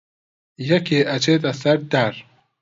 یەکێ 0.69 0.99
ئەچێتە 1.09 1.51
سەر 1.61 1.79
دار 1.91 2.15